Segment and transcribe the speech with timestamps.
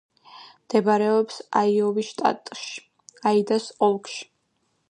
[0.61, 2.83] მდებარეობს აიოვის შტატში,
[3.33, 4.23] აიდას ოლქში.